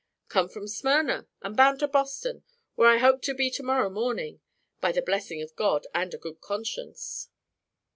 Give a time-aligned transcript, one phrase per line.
[0.29, 4.41] "Come from Smyrna, and bound to Boston, where I hope to be to morrow morning,
[4.79, 7.29] by the blessing of God, and a good conscience."